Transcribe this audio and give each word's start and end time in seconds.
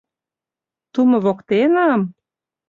—Тумо 0.93 1.17
воктеныым? 1.25 2.01